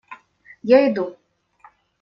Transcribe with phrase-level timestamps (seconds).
[0.71, 1.05] Я иду.